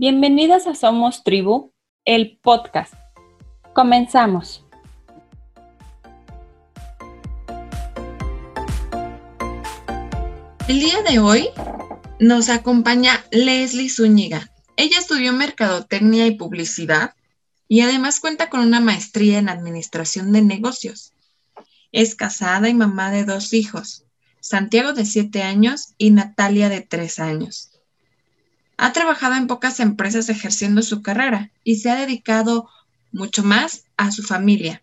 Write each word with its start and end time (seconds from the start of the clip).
Bienvenidas 0.00 0.66
a 0.66 0.74
Somos 0.74 1.24
Tribu, 1.24 1.74
el 2.06 2.38
podcast. 2.38 2.94
Comenzamos. 3.74 4.64
El 10.68 10.80
día 10.80 11.02
de 11.02 11.18
hoy 11.18 11.50
nos 12.18 12.48
acompaña 12.48 13.22
Leslie 13.30 13.90
Zúñiga. 13.90 14.50
Ella 14.76 14.98
estudió 14.98 15.34
Mercadotecnia 15.34 16.26
y 16.26 16.30
Publicidad 16.30 17.12
y 17.68 17.82
además 17.82 18.20
cuenta 18.20 18.48
con 18.48 18.60
una 18.60 18.80
maestría 18.80 19.38
en 19.38 19.50
Administración 19.50 20.32
de 20.32 20.40
Negocios. 20.40 21.12
Es 21.92 22.14
casada 22.14 22.70
y 22.70 22.72
mamá 22.72 23.10
de 23.10 23.26
dos 23.26 23.52
hijos, 23.52 24.06
Santiago 24.40 24.94
de 24.94 25.04
7 25.04 25.42
años 25.42 25.92
y 25.98 26.10
Natalia 26.10 26.70
de 26.70 26.80
3 26.80 27.18
años. 27.18 27.69
Ha 28.82 28.94
trabajado 28.94 29.34
en 29.34 29.46
pocas 29.46 29.78
empresas 29.78 30.30
ejerciendo 30.30 30.80
su 30.80 31.02
carrera 31.02 31.50
y 31.64 31.76
se 31.76 31.90
ha 31.90 31.96
dedicado 31.96 32.66
mucho 33.12 33.44
más 33.44 33.84
a 33.98 34.10
su 34.10 34.22
familia. 34.22 34.80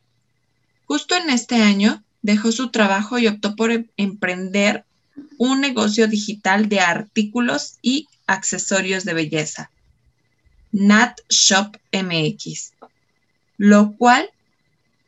Justo 0.85 1.15
en 1.15 1.31
este 1.31 1.55
año 1.55 2.03
dejó 2.21 2.51
su 2.51 2.69
trabajo 2.69 3.17
y 3.17 3.25
optó 3.25 3.55
por 3.55 3.71
em-, 3.71 3.87
emprender 3.97 4.85
un 5.39 5.61
negocio 5.61 6.07
digital 6.07 6.69
de 6.69 6.79
artículos 6.79 7.79
y 7.81 8.07
accesorios 8.27 9.03
de 9.03 9.15
belleza, 9.15 9.71
Nat 10.71 11.19
Shop 11.27 11.75
MX, 11.91 12.73
lo 13.57 13.93
cual 13.93 14.29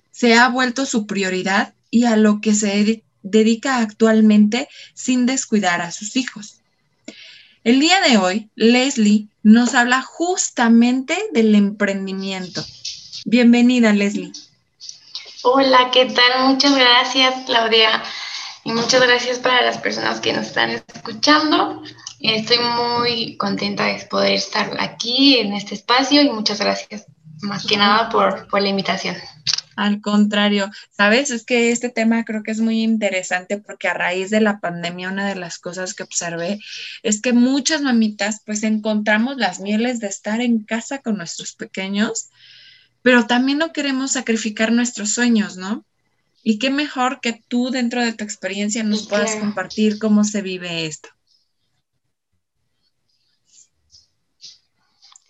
se 0.09 0.33
ha 0.33 0.49
vuelto 0.49 0.87
su 0.87 1.05
prioridad 1.05 1.75
y 1.91 2.05
a 2.05 2.15
lo 2.15 2.41
que 2.41 2.55
se 2.55 3.03
dedica 3.21 3.77
actualmente 3.77 4.67
sin 4.95 5.27
descuidar 5.27 5.79
a 5.81 5.91
sus 5.91 6.15
hijos. 6.15 6.58
El 7.65 7.81
día 7.81 7.99
de 7.99 8.17
hoy, 8.17 8.49
Leslie 8.55 9.27
nos 9.43 9.75
habla 9.75 10.01
justamente 10.01 11.17
del 11.33 11.53
emprendimiento. 11.55 12.63
Bienvenida, 13.25 13.91
Leslie. 13.91 14.31
Hola, 15.43 15.91
¿qué 15.91 16.05
tal? 16.05 16.47
Muchas 16.47 16.73
gracias, 16.73 17.33
Claudia. 17.45 18.01
Y 18.63 18.71
muchas 18.71 19.01
gracias 19.01 19.39
para 19.39 19.61
las 19.61 19.77
personas 19.77 20.21
que 20.21 20.31
nos 20.31 20.47
están 20.47 20.69
escuchando. 20.69 21.83
Estoy 22.21 22.59
muy 22.59 23.35
contenta 23.35 23.87
de 23.87 24.05
poder 24.05 24.35
estar 24.35 24.71
aquí 24.79 25.37
en 25.37 25.53
este 25.53 25.75
espacio 25.75 26.21
y 26.21 26.29
muchas 26.29 26.59
gracias 26.59 27.07
más 27.41 27.65
que 27.65 27.75
nada 27.75 28.09
por, 28.09 28.47
por 28.47 28.61
la 28.61 28.69
invitación. 28.69 29.17
Al 29.79 30.01
contrario, 30.01 30.69
sabes, 30.91 31.31
es 31.31 31.45
que 31.45 31.71
este 31.71 31.87
tema 31.87 32.25
creo 32.25 32.43
que 32.43 32.51
es 32.51 32.59
muy 32.59 32.83
interesante 32.83 33.59
porque 33.59 33.87
a 33.87 33.93
raíz 33.93 34.29
de 34.29 34.41
la 34.41 34.59
pandemia 34.59 35.07
una 35.07 35.25
de 35.25 35.35
las 35.35 35.57
cosas 35.57 35.93
que 35.93 36.03
observé 36.03 36.59
es 37.01 37.21
que 37.21 37.31
muchas 37.31 37.81
mamitas 37.81 38.41
pues 38.45 38.63
encontramos 38.63 39.37
las 39.37 39.61
mieles 39.61 40.01
de 40.01 40.07
estar 40.07 40.41
en 40.41 40.65
casa 40.65 40.97
con 40.97 41.15
nuestros 41.15 41.53
pequeños, 41.53 42.27
pero 43.03 43.25
también 43.25 43.57
no 43.57 43.71
queremos 43.71 44.11
sacrificar 44.11 44.73
nuestros 44.73 45.13
sueños, 45.13 45.55
¿no? 45.55 45.85
Y 46.43 46.59
qué 46.59 46.71
mejor 46.71 47.21
que 47.21 47.41
tú 47.47 47.69
dentro 47.69 48.03
de 48.03 48.11
tu 48.11 48.25
experiencia 48.25 48.83
nos 48.83 49.07
puedas 49.07 49.37
compartir 49.37 49.97
cómo 49.97 50.25
se 50.25 50.41
vive 50.41 50.87
esto. 50.87 51.07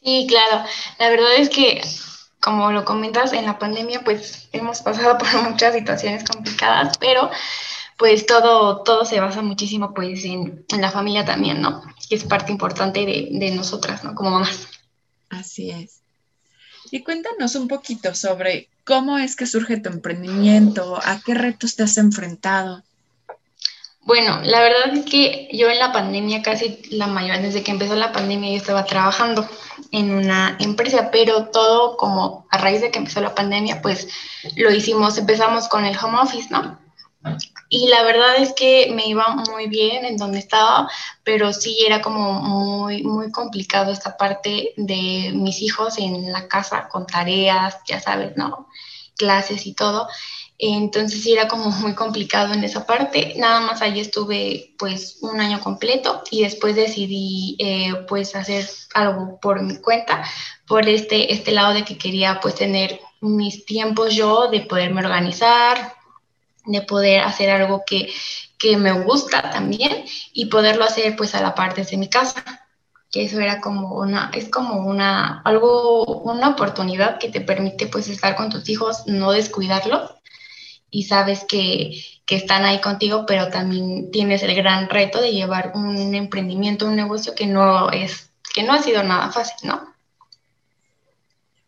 Sí, 0.04 0.26
claro. 0.28 0.66
La 0.98 1.10
verdad 1.12 1.36
es 1.38 1.50
que 1.50 1.82
como 2.50 2.72
lo 2.72 2.84
comentas, 2.84 3.32
en 3.34 3.46
la 3.46 3.60
pandemia 3.60 4.02
pues 4.04 4.50
hemos 4.52 4.82
pasado 4.82 5.18
por 5.20 5.44
muchas 5.44 5.76
situaciones 5.76 6.24
complicadas, 6.24 6.98
pero 6.98 7.30
pues 7.96 8.26
todo, 8.26 8.82
todo 8.82 9.06
se 9.06 9.20
basa 9.20 9.44
muchísimo 9.44 9.94
pues 9.94 10.26
en, 10.26 10.66
la 10.80 10.90
familia 10.90 11.26
también, 11.26 11.62
¿no? 11.62 11.84
Que 12.08 12.16
es 12.16 12.24
parte 12.24 12.52
importante 12.52 13.06
de, 13.06 13.30
de 13.32 13.52
nosotras, 13.52 14.04
¿no? 14.04 14.16
Como 14.16 14.32
mamás. 14.32 14.68
Así 15.30 15.70
es. 15.70 16.02
Y 16.90 17.04
cuéntanos 17.04 17.54
un 17.54 17.68
poquito 17.68 18.16
sobre 18.16 18.68
cómo 18.84 19.20
es 19.20 19.36
que 19.36 19.46
surge 19.46 19.78
tu 19.78 19.90
emprendimiento, 19.90 20.98
a 21.04 21.22
qué 21.24 21.36
retos 21.36 21.76
te 21.76 21.84
has 21.84 21.98
enfrentado. 21.98 22.84
Bueno, 24.02 24.40
la 24.44 24.62
verdad 24.62 24.94
es 24.94 25.06
que 25.06 25.50
yo 25.52 25.70
en 25.70 25.78
la 25.78 25.92
pandemia, 25.92 26.42
casi 26.42 26.82
la 26.90 27.08
mayor, 27.08 27.42
desde 27.42 27.64
que 27.64 27.72
empezó 27.72 27.96
la 27.96 28.12
pandemia, 28.12 28.52
yo 28.52 28.58
estaba 28.58 28.86
trabajando 28.86 29.48
en 29.92 30.12
una 30.12 30.58
empresa, 30.60 31.12
pero 31.12 31.48
todo 31.48 31.98
como 31.98 32.48
a 32.50 32.58
raíz 32.58 32.82
de 32.82 32.92
que 32.92 33.00
empezó 33.00 33.22
la 33.22 33.36
pandemia, 33.36 33.82
pues 33.82 34.08
lo 34.56 34.72
hicimos, 34.72 35.18
empezamos 35.18 35.68
con 35.68 35.86
el 35.86 35.98
home 35.98 36.20
office, 36.20 36.48
¿no? 36.50 36.80
Y 37.68 37.88
la 37.88 38.04
verdad 38.04 38.38
es 38.38 38.54
que 38.54 38.92
me 38.94 39.06
iba 39.06 39.28
muy 39.52 39.68
bien 39.68 40.06
en 40.06 40.18
donde 40.18 40.40
estaba, 40.40 40.90
pero 41.24 41.54
sí 41.54 41.84
era 41.86 42.02
como 42.02 42.42
muy, 42.42 43.04
muy 43.04 43.32
complicado 43.32 43.92
esta 43.92 44.18
parte 44.18 44.74
de 44.78 45.32
mis 45.36 45.62
hijos 45.62 46.00
en 46.00 46.32
la 46.32 46.48
casa 46.48 46.88
con 46.88 47.06
tareas, 47.06 47.78
ya 47.86 48.00
sabes, 48.00 48.36
¿no? 48.38 48.70
Clases 49.18 49.68
y 49.68 49.74
todo. 49.74 50.08
Entonces 50.62 51.26
era 51.26 51.48
como 51.48 51.72
muy 51.72 51.94
complicado 51.96 52.54
en 52.54 52.64
esa 52.66 52.86
parte. 52.86 53.34
Nada 53.38 53.62
más 53.62 53.82
ahí 53.82 54.02
estuve 54.02 54.76
pues 54.78 55.20
un 55.22 55.40
año 55.40 55.62
completo 55.62 56.22
y 56.30 56.44
después 56.44 56.76
decidí 56.76 57.56
eh, 57.60 57.94
pues 58.10 58.36
hacer 58.36 58.68
algo 58.94 59.40
por 59.40 59.62
mi 59.62 59.78
cuenta, 59.78 60.24
por 60.68 60.88
este, 60.90 61.34
este 61.34 61.54
lado 61.54 61.74
de 61.74 61.86
que 61.86 61.98
quería 61.98 62.42
pues 62.42 62.56
tener 62.56 63.00
mis 63.22 63.66
tiempos 63.66 64.14
yo, 64.14 64.50
de 64.50 64.60
poderme 64.62 65.00
organizar, 65.00 65.96
de 66.66 66.82
poder 66.82 67.22
hacer 67.22 67.50
algo 67.50 67.84
que, 67.86 68.12
que 68.58 68.76
me 68.76 68.92
gusta 68.92 69.50
también 69.52 70.04
y 70.34 70.48
poderlo 70.48 70.84
hacer 70.84 71.16
pues 71.16 71.36
a 71.36 71.42
la 71.42 71.56
parte 71.56 71.86
de 71.86 71.98
mi 71.98 72.10
casa 72.10 72.44
que 73.12 73.24
eso 73.24 73.40
era 73.40 73.60
como 73.60 73.96
una, 73.96 74.30
es 74.36 74.50
como 74.50 74.86
una, 74.86 75.42
algo, 75.44 76.04
una 76.22 76.50
oportunidad 76.50 77.18
que 77.18 77.30
te 77.30 77.42
permite 77.42 77.88
pues 77.88 78.08
estar 78.08 78.36
con 78.36 78.52
tus 78.52 78.70
hijos, 78.70 79.08
no 79.08 79.32
descuidarlos 79.32 80.12
y 80.92 81.04
sabes 81.04 81.46
que, 81.48 82.04
están 82.30 82.64
ahí 82.64 82.80
contigo, 82.80 83.26
pero 83.26 83.50
también 83.50 84.12
tienes 84.12 84.44
el 84.44 84.54
gran 84.54 84.88
reto 84.88 85.20
de 85.20 85.32
llevar 85.32 85.72
un 85.74 86.14
emprendimiento, 86.14 86.86
un 86.86 86.96
negocio 86.96 87.34
que 87.34 87.48
no 87.48 87.90
es, 87.90 88.30
que 88.54 88.62
no 88.62 88.74
ha 88.74 88.84
sido 88.84 89.02
nada 89.02 89.32
fácil, 89.32 89.68
¿no? 89.68 89.96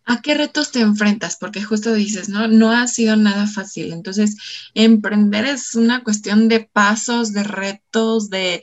¿A 0.05 0.21
qué 0.21 0.35
retos 0.35 0.71
te 0.71 0.81
enfrentas? 0.81 1.37
Porque 1.37 1.63
justo 1.63 1.93
dices, 1.93 2.29
¿no? 2.29 2.47
No 2.47 2.69
ha 2.71 2.87
sido 2.87 3.15
nada 3.15 3.47
fácil. 3.47 3.91
Entonces, 3.91 4.35
emprender 4.75 5.45
es 5.45 5.73
una 5.73 6.03
cuestión 6.03 6.47
de 6.47 6.59
pasos, 6.59 7.33
de 7.33 7.41
retos, 7.43 8.29
de, 8.29 8.61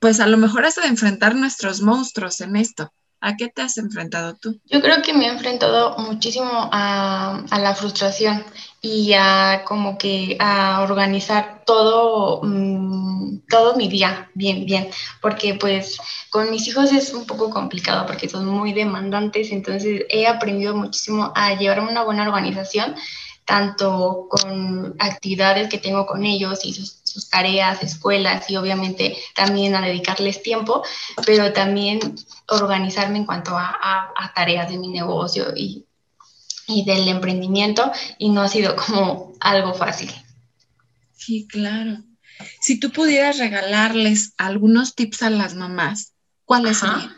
pues 0.00 0.18
a 0.18 0.26
lo 0.26 0.38
mejor 0.38 0.64
hasta 0.64 0.80
de 0.80 0.88
enfrentar 0.88 1.34
nuestros 1.34 1.82
monstruos 1.82 2.40
en 2.40 2.56
esto. 2.56 2.90
¿A 3.20 3.36
qué 3.36 3.48
te 3.48 3.62
has 3.62 3.76
enfrentado 3.76 4.34
tú? 4.34 4.60
Yo 4.64 4.80
creo 4.80 5.00
que 5.02 5.12
me 5.12 5.26
he 5.26 5.28
enfrentado 5.28 5.96
muchísimo 5.98 6.70
a, 6.72 7.44
a 7.50 7.58
la 7.60 7.74
frustración 7.74 8.44
y 8.84 9.12
a 9.14 9.62
como 9.64 9.96
que 9.96 10.36
a 10.40 10.82
organizar 10.82 11.62
todo, 11.64 12.40
mm, 12.42 13.46
todo 13.48 13.76
mi 13.76 13.88
día 13.88 14.28
bien, 14.34 14.66
bien, 14.66 14.90
porque 15.20 15.54
pues 15.54 15.98
con 16.30 16.50
mis 16.50 16.66
hijos 16.66 16.92
es 16.92 17.14
un 17.14 17.24
poco 17.26 17.50
complicado 17.50 18.06
porque 18.06 18.28
son 18.28 18.46
muy 18.46 18.72
demandantes, 18.72 19.52
entonces 19.52 20.04
he 20.10 20.26
aprendido 20.26 20.74
muchísimo 20.74 21.32
a 21.36 21.54
llevar 21.54 21.80
una 21.80 22.02
buena 22.02 22.24
organización, 22.24 22.96
tanto 23.44 24.26
con 24.28 24.96
actividades 24.98 25.68
que 25.68 25.78
tengo 25.78 26.04
con 26.06 26.24
ellos 26.24 26.64
y 26.64 26.74
sus, 26.74 27.00
tareas, 27.30 27.82
escuelas 27.82 28.48
y 28.50 28.56
obviamente 28.56 29.16
también 29.34 29.74
a 29.76 29.82
dedicarles 29.82 30.42
tiempo, 30.42 30.82
pero 31.26 31.52
también 31.52 32.00
organizarme 32.48 33.18
en 33.18 33.26
cuanto 33.26 33.56
a, 33.56 34.12
a 34.16 34.32
tareas 34.34 34.70
de 34.70 34.78
mi 34.78 34.88
negocio 34.88 35.46
y 35.54 35.86
y 36.66 36.84
del 36.84 37.08
emprendimiento 37.08 37.90
y 38.18 38.30
no 38.30 38.42
ha 38.42 38.48
sido 38.48 38.76
como 38.76 39.32
algo 39.40 39.74
fácil. 39.74 40.10
Sí, 41.16 41.46
claro. 41.48 41.98
Si 42.60 42.80
tú 42.80 42.90
pudieras 42.90 43.38
regalarles 43.38 44.34
algunos 44.36 44.94
tips 44.94 45.22
a 45.22 45.30
las 45.30 45.54
mamás, 45.54 46.12
¿cuáles 46.44 46.78
serían? 46.78 47.14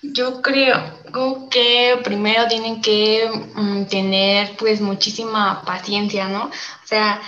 Yo 0.00 0.42
creo 0.42 1.48
que 1.50 1.98
primero 2.04 2.46
tienen 2.46 2.80
que 2.80 3.28
mm, 3.54 3.86
tener 3.86 4.56
pues 4.56 4.80
muchísima 4.80 5.62
paciencia, 5.64 6.28
¿no? 6.28 6.44
O 6.44 6.86
sea, 6.86 7.20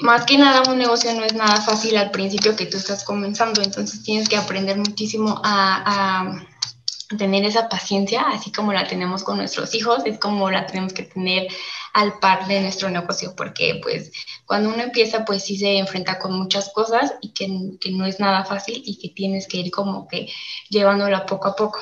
más 0.00 0.24
que 0.24 0.36
nada 0.36 0.68
un 0.68 0.78
negocio 0.78 1.12
no 1.14 1.24
es 1.24 1.34
nada 1.34 1.60
fácil 1.60 1.96
al 1.96 2.10
principio 2.10 2.56
que 2.56 2.66
tú 2.66 2.78
estás 2.78 3.04
comenzando, 3.04 3.62
entonces 3.62 4.02
tienes 4.02 4.28
que 4.28 4.36
aprender 4.36 4.76
muchísimo 4.76 5.40
a 5.44 6.44
tener 7.16 7.44
esa 7.44 7.68
paciencia, 7.68 8.22
así 8.28 8.52
como 8.52 8.72
la 8.72 8.86
tenemos 8.86 9.24
con 9.24 9.38
nuestros 9.38 9.74
hijos, 9.74 10.02
es 10.06 10.18
como 10.18 10.50
la 10.50 10.66
tenemos 10.66 10.92
que 10.92 11.02
tener 11.02 11.48
al 11.92 12.18
par 12.20 12.46
de 12.46 12.60
nuestro 12.60 12.88
negocio, 12.88 13.34
porque 13.36 13.80
pues 13.82 14.12
cuando 14.46 14.68
uno 14.68 14.82
empieza, 14.82 15.24
pues 15.24 15.44
sí 15.44 15.58
se 15.58 15.78
enfrenta 15.78 16.18
con 16.18 16.32
muchas 16.32 16.70
cosas 16.72 17.14
y 17.20 17.30
que, 17.30 17.48
que 17.80 17.90
no 17.90 18.06
es 18.06 18.20
nada 18.20 18.44
fácil 18.44 18.80
y 18.84 18.98
que 18.98 19.08
tienes 19.08 19.48
que 19.48 19.58
ir 19.58 19.70
como 19.70 20.06
que 20.06 20.28
llevándola 20.68 21.26
poco 21.26 21.48
a 21.48 21.56
poco. 21.56 21.80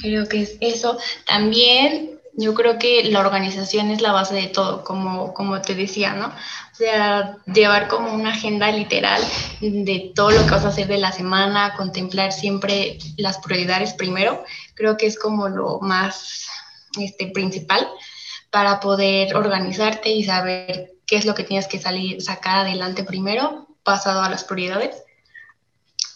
Creo 0.00 0.28
que 0.28 0.42
es 0.42 0.56
eso. 0.60 0.96
También 1.26 2.19
yo 2.40 2.54
creo 2.54 2.78
que 2.78 3.04
la 3.04 3.20
organización 3.20 3.90
es 3.90 4.00
la 4.00 4.12
base 4.12 4.34
de 4.34 4.46
todo, 4.46 4.82
como, 4.82 5.34
como 5.34 5.60
te 5.60 5.74
decía, 5.74 6.14
¿no? 6.14 6.28
O 6.28 6.74
sea, 6.74 7.36
llevar 7.44 7.86
como 7.88 8.14
una 8.14 8.30
agenda 8.30 8.72
literal 8.72 9.22
de 9.60 10.12
todo 10.14 10.30
lo 10.30 10.44
que 10.44 10.50
vas 10.50 10.64
a 10.64 10.68
hacer 10.68 10.88
de 10.88 10.96
la 10.96 11.12
semana, 11.12 11.74
contemplar 11.76 12.32
siempre 12.32 12.98
las 13.18 13.38
prioridades 13.38 13.92
primero, 13.92 14.42
creo 14.74 14.96
que 14.96 15.06
es 15.06 15.18
como 15.18 15.50
lo 15.50 15.80
más 15.80 16.46
este, 16.98 17.26
principal 17.26 17.86
para 18.48 18.80
poder 18.80 19.36
organizarte 19.36 20.08
y 20.10 20.24
saber 20.24 20.94
qué 21.06 21.16
es 21.16 21.26
lo 21.26 21.34
que 21.34 21.44
tienes 21.44 21.68
que 21.68 21.78
salir, 21.78 22.22
sacar 22.22 22.60
adelante 22.60 23.04
primero, 23.04 23.68
pasado 23.82 24.22
a 24.22 24.30
las 24.30 24.44
prioridades. 24.44 25.02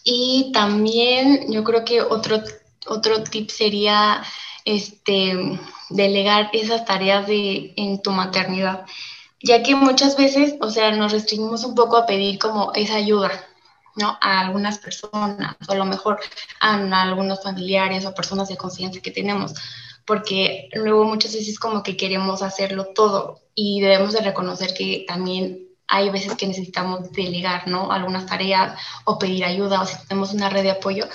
Y 0.03 0.51
también 0.53 1.51
yo 1.51 1.63
creo 1.63 1.85
que 1.85 2.01
otro, 2.01 2.41
otro 2.87 3.23
tip 3.23 3.51
sería 3.51 4.23
este, 4.65 5.59
delegar 5.89 6.49
esas 6.53 6.85
tareas 6.85 7.27
de, 7.27 7.73
en 7.75 8.01
tu 8.01 8.11
maternidad, 8.11 8.85
ya 9.41 9.63
que 9.63 9.75
muchas 9.75 10.17
veces, 10.17 10.55
o 10.61 10.69
sea, 10.69 10.91
nos 10.91 11.11
restringimos 11.11 11.63
un 11.63 11.75
poco 11.75 11.97
a 11.97 12.05
pedir 12.05 12.39
como 12.39 12.71
esa 12.73 12.95
ayuda, 12.95 13.31
¿no? 13.95 14.17
A 14.21 14.39
algunas 14.41 14.79
personas, 14.79 15.55
o 15.67 15.71
a 15.71 15.75
lo 15.75 15.85
mejor 15.85 16.19
a, 16.59 17.01
algunos 17.03 17.43
familiares 17.43 18.05
o 18.05 18.13
personas 18.13 18.49
de 18.49 18.57
confianza 18.57 19.01
que 19.01 19.11
tenemos, 19.11 19.53
porque 20.05 20.69
luego 20.73 21.05
muchas 21.05 21.33
veces 21.33 21.59
como 21.59 21.83
que 21.83 21.97
queremos 21.97 22.41
hacerlo 22.41 22.87
todo 22.95 23.41
y 23.53 23.81
debemos 23.81 24.13
de 24.13 24.21
reconocer 24.21 24.73
que 24.73 25.05
también 25.07 25.67
hay 25.87 26.09
veces 26.09 26.35
que 26.35 26.47
necesitamos 26.47 27.11
delegar, 27.11 27.67
¿no? 27.67 27.91
Algunas 27.91 28.25
tareas 28.25 28.79
o 29.05 29.19
pedir 29.19 29.45
ayuda 29.45 29.81
o 29.81 29.85
si 29.85 29.95
tenemos 30.07 30.33
una 30.33 30.49
red 30.49 30.63
de 30.63 30.71
apoyo, 30.71 31.07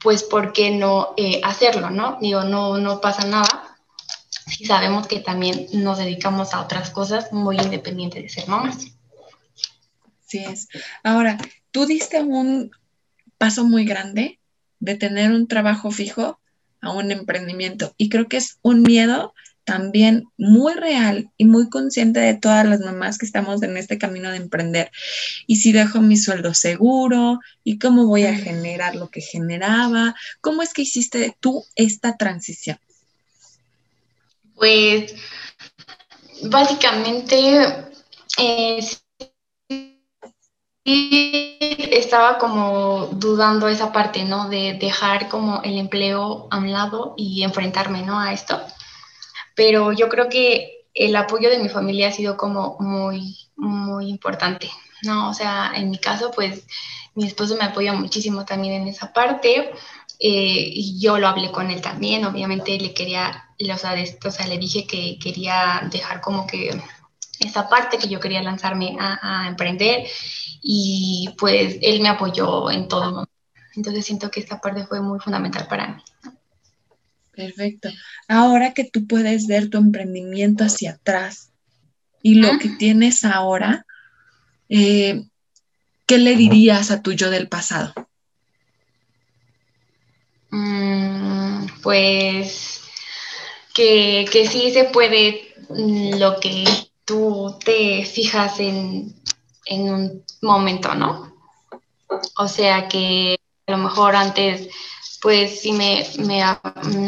pues 0.00 0.22
¿por 0.22 0.52
qué 0.52 0.70
no 0.70 1.14
eh, 1.16 1.40
hacerlo, 1.44 1.90
no? 1.90 2.18
Digo, 2.20 2.42
no, 2.44 2.78
no 2.78 3.00
pasa 3.00 3.26
nada 3.26 3.63
si 4.46 4.64
sabemos 4.66 5.06
que 5.06 5.20
también 5.20 5.66
nos 5.72 5.98
dedicamos 5.98 6.54
a 6.54 6.60
otras 6.60 6.90
cosas 6.90 7.32
muy 7.32 7.56
independientes 7.56 8.22
de 8.22 8.28
ser 8.28 8.48
mamás. 8.48 8.86
Así 10.26 10.38
es. 10.38 10.68
Ahora, 11.02 11.38
tú 11.70 11.86
diste 11.86 12.20
un 12.22 12.70
paso 13.38 13.64
muy 13.64 13.84
grande 13.84 14.38
de 14.80 14.94
tener 14.96 15.32
un 15.32 15.48
trabajo 15.48 15.90
fijo 15.90 16.40
a 16.80 16.92
un 16.92 17.10
emprendimiento 17.10 17.94
y 17.96 18.08
creo 18.08 18.28
que 18.28 18.36
es 18.36 18.58
un 18.62 18.82
miedo 18.82 19.34
también 19.64 20.24
muy 20.36 20.74
real 20.74 21.30
y 21.38 21.46
muy 21.46 21.70
consciente 21.70 22.20
de 22.20 22.34
todas 22.34 22.66
las 22.66 22.80
mamás 22.80 23.16
que 23.16 23.24
estamos 23.24 23.62
en 23.62 23.76
este 23.78 23.96
camino 23.96 24.30
de 24.30 24.36
emprender. 24.36 24.90
Y 25.46 25.56
si 25.56 25.72
dejo 25.72 26.00
mi 26.02 26.18
sueldo 26.18 26.52
seguro 26.52 27.40
y 27.64 27.78
cómo 27.78 28.06
voy 28.06 28.24
a 28.24 28.36
generar 28.36 28.94
lo 28.94 29.08
que 29.08 29.22
generaba, 29.22 30.14
¿cómo 30.42 30.62
es 30.62 30.74
que 30.74 30.82
hiciste 30.82 31.34
tú 31.40 31.64
esta 31.76 32.16
transición? 32.18 32.78
Pues 34.56 35.14
básicamente 36.44 37.90
eh, 38.38 38.80
estaba 40.84 42.38
como 42.38 43.06
dudando 43.12 43.68
esa 43.68 43.92
parte, 43.92 44.24
¿no? 44.24 44.48
De 44.48 44.74
dejar 44.74 45.28
como 45.28 45.62
el 45.62 45.78
empleo 45.78 46.48
a 46.50 46.58
un 46.58 46.72
lado 46.72 47.14
y 47.16 47.42
enfrentarme, 47.42 48.02
¿no? 48.02 48.20
A 48.20 48.32
esto. 48.32 48.60
Pero 49.54 49.92
yo 49.92 50.08
creo 50.08 50.28
que 50.28 50.86
el 50.94 51.16
apoyo 51.16 51.50
de 51.50 51.58
mi 51.58 51.68
familia 51.68 52.08
ha 52.08 52.12
sido 52.12 52.36
como 52.36 52.76
muy, 52.78 53.36
muy 53.56 54.08
importante, 54.08 54.70
¿no? 55.02 55.30
O 55.30 55.34
sea, 55.34 55.72
en 55.74 55.90
mi 55.90 55.98
caso, 55.98 56.30
pues 56.34 56.66
mi 57.14 57.26
esposo 57.26 57.56
me 57.56 57.64
apoya 57.64 57.92
muchísimo 57.92 58.44
también 58.44 58.74
en 58.82 58.88
esa 58.88 59.12
parte. 59.12 59.72
Eh, 60.20 60.70
y 60.72 61.00
yo 61.00 61.18
lo 61.18 61.28
hablé 61.28 61.50
con 61.50 61.70
él 61.70 61.80
también, 61.80 62.24
obviamente 62.24 62.78
le 62.78 62.94
quería, 62.94 63.43
o 63.58 63.78
sea, 63.78 63.94
o 64.24 64.30
sea, 64.30 64.46
le 64.46 64.58
dije 64.58 64.86
que 64.86 65.18
quería 65.20 65.88
dejar 65.90 66.20
como 66.20 66.46
que 66.46 66.70
esa 67.40 67.68
parte 67.68 67.98
que 67.98 68.08
yo 68.08 68.20
quería 68.20 68.42
lanzarme 68.42 68.96
a, 68.98 69.46
emprender 69.48 70.06
y 70.62 71.34
pues 71.38 71.78
él 71.82 72.00
me 72.00 72.08
apoyó 72.08 72.70
en 72.70 72.88
todo. 72.88 73.28
Entonces 73.74 74.06
siento 74.06 74.30
que 74.30 74.40
esta 74.40 74.60
parte 74.60 74.86
fue 74.86 75.00
muy 75.00 75.18
fundamental 75.18 75.66
para 75.68 75.88
mí. 75.88 76.02
Perfecto. 77.32 77.90
Ahora 78.28 78.72
que 78.72 78.84
tú 78.84 79.06
puedes 79.06 79.46
ver 79.46 79.68
tu 79.68 79.78
emprendimiento 79.78 80.64
hacia 80.64 80.92
atrás 80.92 81.50
y 82.22 82.36
lo 82.36 82.58
que 82.58 82.68
tienes 82.70 83.24
ahora, 83.24 83.84
eh, 84.68 85.24
¿qué 86.06 86.18
le 86.18 86.36
dirías 86.36 86.90
a 86.90 87.02
tu 87.02 87.12
yo 87.12 87.30
del 87.30 87.48
pasado? 87.48 87.92
Mm, 90.50 91.66
pues 91.82 92.83
que, 93.74 94.26
que 94.30 94.46
sí 94.46 94.70
se 94.72 94.84
puede 94.84 95.54
mm, 95.68 96.14
lo 96.18 96.38
que 96.40 96.64
tú 97.04 97.58
te 97.64 98.04
fijas 98.04 98.60
en, 98.60 99.14
en 99.66 99.92
un 99.92 100.24
momento, 100.40 100.94
¿no? 100.94 101.34
O 102.38 102.48
sea 102.48 102.88
que 102.88 103.38
a 103.66 103.72
lo 103.72 103.78
mejor 103.78 104.14
antes, 104.14 104.68
pues 105.20 105.60
sí 105.60 105.72
me, 105.72 106.06
me, 106.18 106.42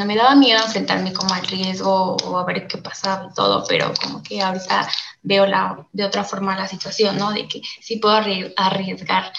me 0.04 0.16
daba 0.16 0.34
miedo 0.34 0.60
enfrentarme 0.64 1.12
como 1.12 1.34
al 1.34 1.46
riesgo 1.46 2.16
o 2.16 2.38
a 2.38 2.44
ver 2.44 2.66
qué 2.66 2.78
pasaba 2.78 3.28
y 3.30 3.34
todo, 3.34 3.64
pero 3.68 3.92
como 4.02 4.22
que 4.22 4.42
ahorita 4.42 4.88
veo 5.22 5.46
la, 5.46 5.86
de 5.92 6.04
otra 6.04 6.24
forma 6.24 6.56
la 6.56 6.66
situación, 6.66 7.18
¿no? 7.18 7.32
De 7.32 7.46
que 7.46 7.62
sí 7.80 7.98
puedo 7.98 8.16
arriesgar 8.56 9.32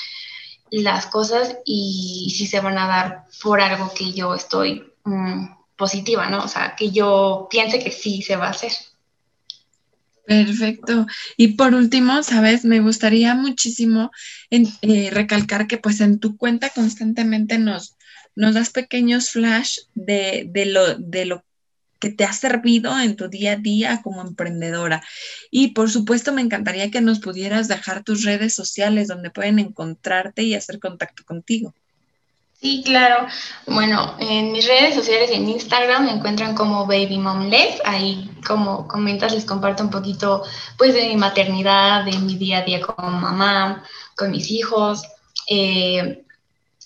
las 0.70 1.08
cosas 1.08 1.58
y 1.66 2.34
si 2.38 2.46
se 2.46 2.60
van 2.60 2.78
a 2.78 2.88
dar 2.88 3.26
por 3.42 3.62
algo 3.62 3.92
que 3.94 4.14
yo 4.14 4.34
estoy 4.36 4.94
mm, 5.06 5.57
positiva, 5.78 6.30
¿no? 6.30 6.44
O 6.44 6.48
sea, 6.48 6.76
que 6.78 6.92
yo 6.92 7.48
piense 7.50 7.80
que 7.80 7.92
sí 7.92 8.22
se 8.22 8.36
va 8.36 8.48
a 8.48 8.52
hacer. 8.52 8.72
Perfecto. 10.26 11.08
Y 11.38 11.54
por 11.54 11.74
último, 11.74 12.22
sabes, 12.22 12.66
me 12.66 12.82
gustaría 12.82 13.34
muchísimo 13.34 14.12
eh, 14.50 15.10
recalcar 15.10 15.68
que 15.68 15.78
pues 15.78 16.02
en 16.02 16.20
tu 16.20 16.36
cuenta 16.36 16.70
constantemente 16.70 17.58
nos, 17.60 17.96
das 18.36 18.72
pequeños 18.72 19.30
flash 19.30 19.78
de, 19.96 20.46
de, 20.50 20.66
lo, 20.66 20.96
de 20.96 21.26
lo 21.26 21.46
que 22.00 22.10
te 22.10 22.26
ha 22.26 22.34
servido 22.34 23.00
en 23.00 23.16
tu 23.16 23.30
día 23.30 23.54
a 23.54 23.56
día 23.56 24.02
como 24.04 24.22
emprendedora. 24.22 25.02
Y 25.50 25.70
por 25.70 25.90
supuesto, 25.90 26.34
me 26.34 26.42
encantaría 26.42 26.92
que 26.92 27.00
nos 27.00 27.20
pudieras 27.20 27.70
dejar 27.70 28.04
tus 28.04 28.24
redes 28.24 28.54
sociales 28.54 29.08
donde 29.08 29.32
pueden 29.32 29.60
encontrarte 29.60 30.44
y 30.44 30.56
hacer 30.56 30.80
contacto 30.80 31.24
contigo. 31.24 31.74
Sí, 32.60 32.82
claro. 32.84 33.28
Bueno, 33.68 34.16
en 34.20 34.52
mis 34.52 34.66
redes 34.68 34.96
sociales 34.96 35.30
en 35.32 35.48
Instagram 35.48 36.06
me 36.06 36.12
encuentran 36.12 36.56
como 36.56 36.88
Baby 36.88 37.20
Mom 37.20 37.52
Ahí, 37.86 38.32
como 38.46 38.88
comentas, 38.88 39.34
les 39.34 39.46
comparto 39.46 39.84
un 39.84 39.92
poquito 39.92 40.44
pues 40.78 40.96
de 40.96 41.08
mi 41.08 41.16
maternidad, 41.18 42.04
de 42.06 42.18
mi 42.18 42.36
día 42.36 42.60
a 42.60 42.62
día 42.64 42.82
como 42.82 43.12
mamá, 43.12 43.84
con 44.16 44.32
mis 44.32 44.50
hijos. 44.50 45.04
Eh, 45.48 46.24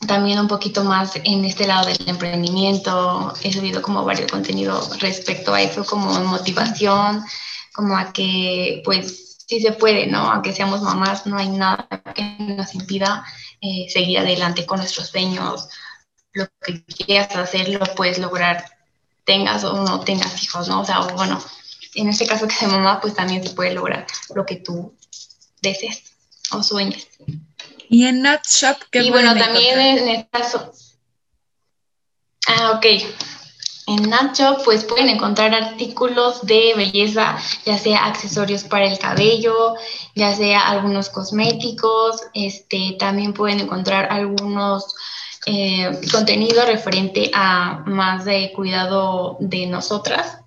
también 0.07 0.39
un 0.39 0.47
poquito 0.47 0.83
más 0.83 1.13
en 1.23 1.45
este 1.45 1.67
lado 1.67 1.87
del 1.87 2.09
emprendimiento. 2.09 3.33
He 3.41 3.53
subido 3.53 3.81
como 3.81 4.03
varios 4.03 4.29
contenidos 4.29 4.99
respecto 4.99 5.53
a 5.53 5.61
eso, 5.61 5.85
como 5.85 6.11
motivación, 6.25 7.23
como 7.73 7.97
a 7.97 8.11
que 8.11 8.81
pues 8.83 9.30
sí 9.51 9.59
se 9.59 9.73
puede, 9.73 10.07
¿no? 10.07 10.31
Aunque 10.31 10.53
seamos 10.53 10.81
mamás, 10.81 11.25
no 11.25 11.37
hay 11.37 11.49
nada 11.49 11.85
que 12.15 12.23
nos 12.39 12.73
impida 12.73 13.25
eh, 13.59 13.85
seguir 13.89 14.19
adelante 14.19 14.65
con 14.65 14.79
nuestros 14.79 15.09
sueños. 15.09 15.67
Lo 16.31 16.47
que 16.61 16.85
quieras 16.85 17.35
hacer 17.35 17.67
lo 17.67 17.81
puedes 17.95 18.17
lograr, 18.17 18.63
tengas 19.25 19.65
o 19.65 19.73
no 19.83 19.99
tengas 19.99 20.41
hijos, 20.41 20.69
¿no? 20.69 20.79
O 20.79 20.85
sea, 20.85 20.99
bueno, 21.01 21.43
en 21.95 22.07
este 22.07 22.27
caso 22.27 22.47
que 22.47 22.55
sea 22.55 22.69
mamá, 22.69 23.01
pues 23.01 23.13
también 23.13 23.43
se 23.43 23.53
puede 23.53 23.73
lograr 23.73 24.07
lo 24.33 24.45
que 24.45 24.55
tú 24.55 24.95
desees 25.61 26.13
o 26.51 26.63
sueñes. 26.63 27.09
Y 27.89 28.05
en 28.05 28.21
Natshop, 28.21 28.77
¿qué 28.89 29.03
Y 29.03 29.09
bueno, 29.09 29.35
también 29.35 29.77
en 29.81 30.07
el 30.07 30.29
caso. 30.29 30.71
Ah, 32.47 32.71
ok. 32.77 32.85
En 33.87 34.09
Natshop, 34.09 34.63
pues 34.63 34.83
pueden 34.83 35.09
encontrar 35.09 35.53
artículos 35.53 36.45
de 36.45 36.73
belleza, 36.75 37.37
ya 37.65 37.77
sea 37.77 38.05
accesorios 38.05 38.63
para 38.63 38.85
el 38.85 38.99
cabello, 38.99 39.75
ya 40.15 40.35
sea 40.35 40.69
algunos 40.69 41.09
cosméticos. 41.09 42.21
Este, 42.33 42.95
también 42.99 43.33
pueden 43.33 43.59
encontrar 43.59 44.11
algunos 44.11 44.95
eh, 45.45 45.99
contenidos 46.11 46.67
referente 46.67 47.31
a 47.33 47.83
más 47.85 48.25
de 48.25 48.51
cuidado 48.53 49.37
de 49.39 49.65
nosotras, 49.65 50.37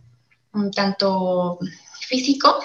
un 0.53 0.71
tanto 0.71 1.59
físico 2.01 2.61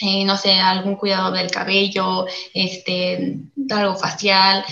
eh, 0.00 0.24
no 0.24 0.38
sé, 0.38 0.54
algún 0.54 0.96
cuidado 0.96 1.30
del 1.30 1.50
cabello, 1.50 2.26
este, 2.54 3.38
algo 3.70 3.96
facial. 3.96 4.64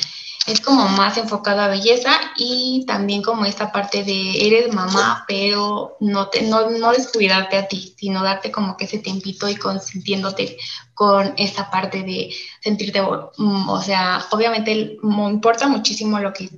Es 0.48 0.62
como 0.62 0.88
más 0.88 1.18
enfocado 1.18 1.60
a 1.60 1.68
belleza 1.68 2.10
y 2.36 2.84
también 2.86 3.22
como 3.22 3.44
esta 3.44 3.70
parte 3.70 4.02
de 4.02 4.46
eres 4.46 4.72
mamá, 4.72 5.24
pero 5.28 5.96
no, 6.00 6.28
te, 6.28 6.40
no, 6.42 6.70
no 6.70 6.90
descuidarte 6.92 7.58
a 7.58 7.68
ti, 7.68 7.94
sino 7.98 8.22
darte 8.22 8.50
como 8.50 8.76
que 8.76 8.86
ese 8.86 8.98
tempito 8.98 9.46
y 9.46 9.56
consintiéndote 9.56 10.56
con 10.94 11.34
esta 11.36 11.70
parte 11.70 12.02
de 12.02 12.34
sentirte, 12.62 13.02
mm, 13.02 13.68
o 13.68 13.82
sea, 13.82 14.24
obviamente 14.30 14.96
me 15.02 15.28
importa 15.28 15.68
muchísimo 15.68 16.18
lo 16.18 16.32
que 16.32 16.48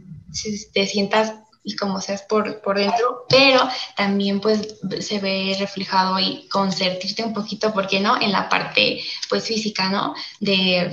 te 0.72 0.86
sientas 0.86 1.34
y 1.62 1.76
como 1.76 2.00
seas 2.00 2.22
por, 2.22 2.60
por 2.62 2.78
dentro, 2.78 3.26
pero 3.28 3.68
también 3.96 4.40
pues 4.40 4.78
se 5.00 5.18
ve 5.18 5.56
reflejado 5.58 6.18
y 6.18 6.48
consentirte 6.48 7.22
un 7.22 7.34
poquito, 7.34 7.72
¿por 7.72 7.86
qué 7.86 8.00
no? 8.00 8.20
En 8.20 8.32
la 8.32 8.48
parte 8.48 9.02
pues 9.28 9.44
física, 9.44 9.90
¿no? 9.90 10.14
De 10.40 10.92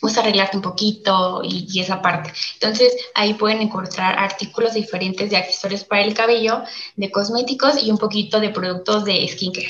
pues 0.00 0.16
arreglarte 0.16 0.56
un 0.56 0.62
poquito 0.62 1.42
y, 1.44 1.80
esa 1.80 2.00
parte. 2.00 2.32
Entonces 2.54 2.92
ahí 3.14 3.34
pueden 3.34 3.60
encontrar 3.60 4.18
artículos 4.18 4.74
diferentes 4.74 5.30
de 5.30 5.36
accesorios 5.36 5.84
para 5.84 6.02
el 6.02 6.14
cabello, 6.14 6.62
de 6.96 7.10
cosméticos 7.10 7.82
y 7.82 7.90
un 7.90 7.98
poquito 7.98 8.40
de 8.40 8.50
productos 8.50 9.04
de 9.04 9.26
skincare 9.28 9.68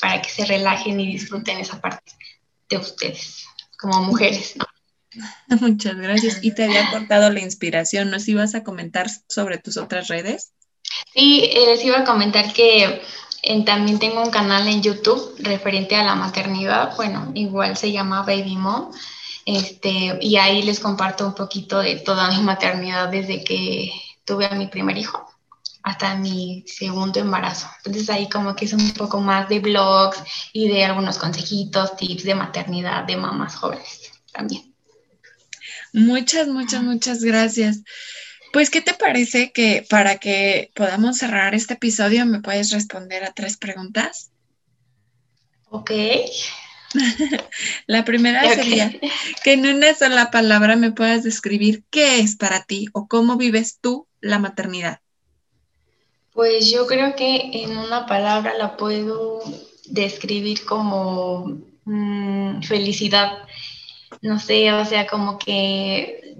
para 0.00 0.20
que 0.20 0.28
se 0.28 0.44
relajen 0.44 1.00
y 1.00 1.06
disfruten 1.06 1.58
esa 1.58 1.80
parte 1.80 2.12
de 2.68 2.78
ustedes 2.78 3.44
como 3.78 4.02
mujeres, 4.02 4.56
¿no? 4.56 4.64
Muchas 5.60 5.96
gracias. 5.96 6.38
Y 6.42 6.54
te 6.54 6.64
había 6.64 6.90
cortado 6.90 7.30
la 7.30 7.40
inspiración, 7.40 8.10
¿nos 8.10 8.26
ibas 8.28 8.54
a 8.54 8.64
comentar 8.64 9.06
sobre 9.28 9.58
tus 9.58 9.76
otras 9.76 10.08
redes? 10.08 10.52
Sí, 11.12 11.44
eh, 11.44 11.66
les 11.66 11.84
iba 11.84 12.00
a 12.00 12.04
comentar 12.04 12.52
que 12.52 13.02
también 13.64 13.98
tengo 13.98 14.22
un 14.22 14.30
canal 14.30 14.66
en 14.68 14.82
YouTube 14.82 15.34
referente 15.38 15.96
a 15.96 16.04
la 16.04 16.14
maternidad, 16.14 16.96
bueno, 16.96 17.30
igual 17.34 17.76
se 17.76 17.92
llama 17.92 18.22
Baby 18.22 18.56
Mom, 18.56 18.90
este, 19.46 20.18
y 20.20 20.36
ahí 20.36 20.62
les 20.62 20.80
comparto 20.80 21.26
un 21.26 21.34
poquito 21.34 21.80
de 21.80 21.96
toda 21.96 22.30
mi 22.30 22.42
maternidad 22.42 23.08
desde 23.08 23.44
que 23.44 23.90
tuve 24.24 24.46
a 24.46 24.54
mi 24.54 24.66
primer 24.68 24.96
hijo 24.98 25.28
hasta 25.82 26.16
mi 26.16 26.64
segundo 26.66 27.20
embarazo. 27.20 27.68
Entonces 27.84 28.08
ahí 28.08 28.28
como 28.28 28.56
que 28.56 28.64
es 28.64 28.72
un 28.72 28.90
poco 28.92 29.20
más 29.20 29.48
de 29.50 29.60
blogs 29.60 30.18
y 30.52 30.68
de 30.68 30.84
algunos 30.84 31.18
consejitos, 31.18 31.96
tips 31.96 32.24
de 32.24 32.34
maternidad 32.34 33.04
de 33.04 33.18
mamás 33.18 33.54
jóvenes 33.54 34.10
también. 34.32 34.74
Muchas, 35.92 36.48
muchas, 36.48 36.82
muchas 36.82 37.22
gracias. 37.22 37.82
Pues, 38.52 38.70
¿qué 38.70 38.80
te 38.80 38.94
parece 38.94 39.52
que 39.52 39.84
para 39.88 40.18
que 40.18 40.70
podamos 40.74 41.18
cerrar 41.18 41.54
este 41.54 41.74
episodio 41.74 42.24
me 42.24 42.40
puedes 42.40 42.70
responder 42.70 43.24
a 43.24 43.32
tres 43.32 43.56
preguntas? 43.56 44.30
Ok. 45.70 45.90
La 47.86 48.04
primera 48.04 48.42
sería 48.54 48.92
que 49.42 49.52
en 49.52 49.66
una 49.66 49.94
sola 49.94 50.30
palabra 50.30 50.76
me 50.76 50.92
puedas 50.92 51.22
describir 51.22 51.84
qué 51.90 52.20
es 52.20 52.36
para 52.36 52.64
ti 52.64 52.88
o 52.92 53.08
cómo 53.08 53.36
vives 53.36 53.78
tú 53.80 54.06
la 54.20 54.38
maternidad. 54.38 55.00
Pues 56.32 56.70
yo 56.70 56.86
creo 56.86 57.14
que 57.14 57.50
en 57.62 57.76
una 57.76 58.06
palabra 58.06 58.54
la 58.58 58.76
puedo 58.76 59.40
describir 59.86 60.64
como 60.64 61.60
mm, 61.84 62.62
felicidad 62.62 63.38
no 64.24 64.40
sé, 64.40 64.72
o 64.72 64.84
sea, 64.86 65.06
como 65.06 65.38
que 65.38 66.34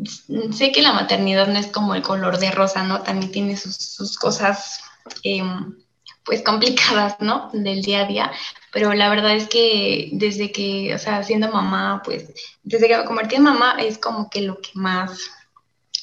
sé 0.53 0.73
que 0.73 0.81
la 0.81 0.95
maternidad 0.95 1.47
no 1.49 1.59
es 1.59 1.67
como 1.67 1.95
el 1.95 2.01
color 2.01 2.39
de 2.39 2.51
rosa, 2.51 2.83
¿no? 2.83 3.03
También 3.03 3.31
tiene 3.31 3.57
sus, 3.59 4.17
cosas, 4.19 4.81
em, 5.23 5.77
pues, 6.25 6.43
complicadas, 6.43 7.17
¿no? 7.21 7.51
Del 7.53 7.83
día 7.83 8.01
a 8.01 8.07
día, 8.07 8.33
pero 8.73 8.93
la 8.95 9.09
verdad 9.09 9.35
es 9.35 9.49
que 9.49 10.11
desde 10.13 10.53
que, 10.53 10.95
o 10.95 10.99
sea, 10.99 11.23
siendo 11.23 11.51
mamá, 11.51 12.03
pues, 12.05 12.33
desde 12.63 12.89
que 12.89 12.97
me 12.97 13.05
convertí 13.05 13.37
en 13.37 13.43
mamá 13.43 13.77
es 13.79 13.99
como 13.99 14.31
que 14.31 14.41
lo 14.43 14.61
que 14.61 14.71
más 14.75 15.31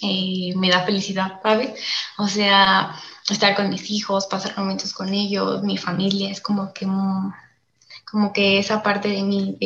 eh, 0.01 0.53
me 0.55 0.69
da 0.69 0.83
felicidad, 0.83 1.39
¿sabes? 1.43 1.71
O 2.17 2.27
sea, 2.27 2.95
estar 3.29 3.55
con 3.55 3.69
mis 3.69 3.89
hijos, 3.91 4.27
pasar 4.27 4.57
momentos 4.57 4.93
con 4.93 5.13
ellos, 5.13 5.63
mi 5.63 5.77
familia, 5.77 6.29
es 6.31 6.41
como 6.41 6.73
que, 6.73 6.87
como 8.09 8.33
que 8.33 8.59
esa 8.59 8.81
parte 8.83 9.09
de 9.09 9.23
mí, 9.23 9.57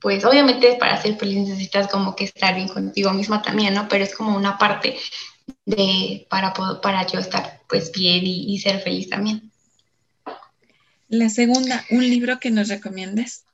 pues 0.00 0.24
obviamente 0.26 0.76
para 0.78 1.00
ser 1.00 1.16
feliz 1.16 1.48
necesitas 1.48 1.88
como 1.88 2.14
que 2.14 2.24
estar 2.24 2.54
bien 2.54 2.68
contigo 2.68 3.12
misma 3.12 3.40
también, 3.40 3.72
¿no? 3.72 3.88
Pero 3.88 4.04
es 4.04 4.14
como 4.14 4.36
una 4.36 4.58
parte 4.58 4.98
de, 5.64 6.26
para, 6.28 6.52
para 6.52 7.06
yo 7.06 7.18
estar 7.18 7.60
pues 7.68 7.90
bien 7.90 8.22
y, 8.26 8.58
ser 8.58 8.80
feliz 8.80 9.08
también. 9.08 9.50
La 11.08 11.28
segunda, 11.28 11.84
¿un 11.90 12.00
libro 12.00 12.40
que 12.40 12.50
nos 12.50 12.68
recomiendes? 12.68 13.44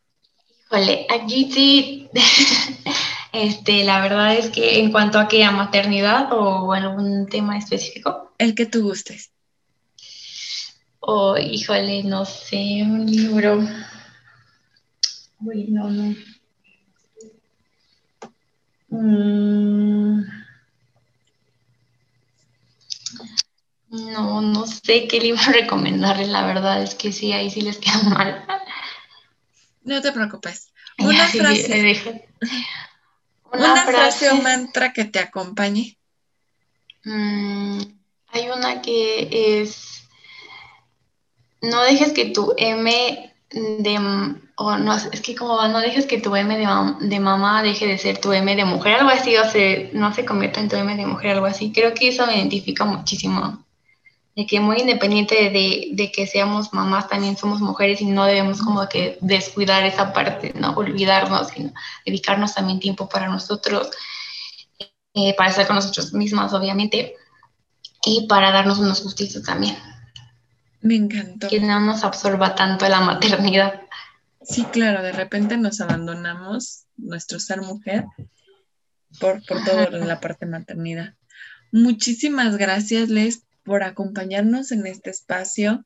Híjole, 0.66 1.07
aquí 1.11 1.50
sí, 1.52 2.09
este, 3.33 3.85
la 3.85 4.00
verdad 4.00 4.37
es 4.37 4.50
que 4.50 4.78
en 4.78 4.92
cuanto 4.92 5.19
a 5.19 5.26
que 5.26 5.45
a 5.45 5.50
maternidad 5.50 6.33
o 6.33 6.73
algún 6.73 7.26
tema 7.26 7.59
específico. 7.59 8.33
El 8.38 8.54
que 8.54 8.66
tú 8.66 8.83
gustes. 8.85 9.33
Oh, 11.00 11.37
híjole, 11.37 12.04
no 12.04 12.25
sé, 12.25 12.83
un 12.83 13.07
libro. 13.07 13.66
Uy, 15.40 15.66
no, 15.69 15.90
no. 15.90 16.14
Mm. 18.90 20.25
No, 23.90 24.40
no 24.40 24.66
sé 24.66 25.09
qué 25.09 25.20
libro 25.20 25.42
recomendarle, 25.52 26.26
la 26.26 26.47
verdad 26.47 26.82
es 26.82 26.94
que 26.94 27.12
sí, 27.12 27.32
ahí 27.32 27.50
sí 27.50 27.61
les 27.61 27.78
queda 27.78 28.02
mal. 28.04 28.44
No 29.82 30.00
te 30.00 30.12
preocupes. 30.12 30.73
Una 30.99 31.26
frase. 31.26 32.25
Una, 33.52 33.85
frase. 33.85 34.30
o 34.30 34.37
mantra 34.37 34.92
que 34.92 35.04
te 35.06 35.18
acompañe. 35.18 35.99
Mm, 37.04 37.80
hay 38.28 38.49
una 38.50 38.80
que 38.82 39.61
es, 39.61 40.04
no 41.62 41.82
dejes 41.82 42.12
que 42.12 42.26
tu 42.26 42.54
M 42.56 43.35
de 43.50 43.99
o 44.54 44.76
no, 44.76 44.94
es 44.94 45.20
que 45.23 45.35
como 45.35 45.66
no 45.68 45.80
dejes 45.80 46.06
que 46.06 46.20
tu 46.20 46.37
M 46.37 46.56
de, 46.56 47.20
mamá 47.20 47.62
deje 47.62 47.87
de 47.87 47.99
ser 47.99 48.18
tu 48.18 48.32
M 48.32 48.54
de 48.54 48.64
mujer, 48.66 48.97
algo 48.97 49.11
así, 49.11 49.37
o 49.37 49.50
sea, 49.50 49.88
no 49.94 50.14
se 50.14 50.25
convierta 50.25 50.61
en 50.61 50.68
tu 50.68 50.76
M 50.76 50.94
de 50.94 51.06
mujer, 51.06 51.32
algo 51.32 51.47
así. 51.47 51.73
Creo 51.73 51.94
que 51.94 52.09
eso 52.09 52.26
me 52.26 52.37
identifica 52.37 52.85
muchísimo. 52.85 53.64
De 54.37 54.47
que 54.47 54.61
muy 54.61 54.79
independiente 54.79 55.51
de, 55.51 55.89
de, 55.93 56.13
que 56.13 56.27
seamos 56.27 56.73
mamás, 56.73 57.09
también 57.09 57.37
somos 57.37 57.61
mujeres 57.61 58.01
y 58.01 58.07
no 58.07 58.25
debemos 58.25 58.63
como 58.63 58.89
que 58.89 59.19
descuidar 59.21 59.85
esa 59.85 60.13
parte, 60.13 60.53
no 60.55 60.73
olvidarnos, 60.75 61.49
sino 61.49 61.73
dedicarnos 62.07 62.55
también 62.55 62.79
tiempo 62.79 63.09
para 63.09 63.29
nosotros, 63.29 63.91
eh, 65.15 65.35
para 65.37 65.51
estar 65.51 65.67
con 65.67 65.77
nosotros 65.77 66.13
mismas, 66.13 66.53
obviamente, 66.53 67.17
y 68.05 68.27
para 68.29 68.53
darnos 68.53 68.79
unos 68.79 69.03
gustitos 69.03 69.43
también. 69.43 69.77
Me 70.81 70.95
encantó. 70.95 71.49
Que 71.49 71.61
no 71.61 71.81
nos 71.81 72.05
absorba 72.05 72.55
tanto 72.55 72.89
la 72.89 73.01
maternidad. 73.01 73.83
Sí, 74.43 74.65
claro, 74.65 75.03
de 75.03 75.13
repente 75.13 75.57
nos 75.57 75.81
abandonamos 75.81 76.85
nuestro 76.97 77.39
ser 77.41 77.61
mujer 77.61 78.07
por, 79.19 79.45
por 79.45 79.63
todo 79.65 79.91
la 79.91 80.21
parte 80.21 80.47
maternidad. 80.47 81.15
Muchísimas 81.73 82.57
gracias, 82.57 83.09
Les, 83.09 83.43
por 83.64 83.83
acompañarnos 83.83 84.73
en 84.73 84.87
este 84.87 85.11
espacio, 85.11 85.85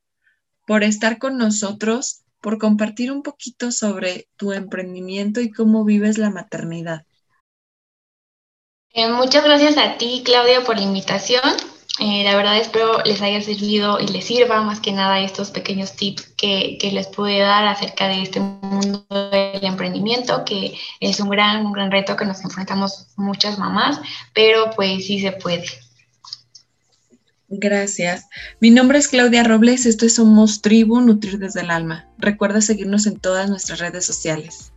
por 0.66 0.85
estar 0.85 1.19
con 1.19 1.37
nosotros, 1.37 2.25
por 2.40 2.59
compartir 2.59 3.11
un 3.11 3.23
poquito 3.23 3.73
sobre 3.73 4.28
tu 4.37 4.52
emprendimiento 4.52 5.40
y 5.40 5.50
cómo 5.50 5.85
vives 5.85 6.19
la 6.19 6.31
maternidad. 6.31 7.07
Eh, 8.90 9.09
muchas 9.09 9.45
gracias 9.45 9.76
a 9.76 9.99
ti, 9.99 10.23
Claudia, 10.25 10.62
por 10.62 10.76
la 10.76 10.83
invitación. 10.83 11.43
Eh, 12.00 12.25
la 12.25 12.37
verdad 12.37 12.59
espero 12.59 13.00
les 13.04 13.23
haya 13.23 13.40
servido 13.40 14.00
y 14.00 14.09
les 14.09 14.25
sirva 14.25 14.62
más 14.62 14.81
que 14.81 14.90
nada 14.90 15.21
estos 15.21 15.52
pequeños 15.52 15.95
tips 15.95 16.35
que, 16.37 16.76
les 16.93 17.07
pude 17.07 17.38
dar 17.38 17.66
acerca 17.69 18.09
de 18.09 18.23
este 18.23 18.40
mundo 18.40 19.07
del 19.31 19.64
emprendimiento, 19.64 20.45
que 20.45 20.76
es 20.99 21.21
un 21.21 21.28
gran, 21.28 21.64
un 21.64 21.73
gran 21.73 21.93
reto 21.93 22.16
que 22.16 22.25
nos 22.25 22.43
enfrentamos 22.43 23.07
muchas 23.16 23.59
mamás, 23.59 24.00
pero 24.33 24.71
pues 24.75 25.07
sí 25.07 25.21
se 25.21 25.33
puede. 25.33 25.64
Gracias. 27.49 28.27
Mi 28.61 28.71
nombre 28.71 28.99
es 28.99 29.09
Claudia 29.09 29.45
Robles, 29.45 29.87
esto 29.87 30.07
es 30.07 30.15
Somos 30.15 30.63
Tribu, 30.63 31.01
Nutrir 31.01 31.39
desde 31.39 31.61
el 31.61 31.71
Alma. 31.71 32.09
Recuerda 32.19 32.61
seguirnos 32.61 33.07
en 33.07 33.21
todas 33.21 33.51
nuestras 33.51 33.81
redes 33.81 34.07
sociales. 34.07 34.73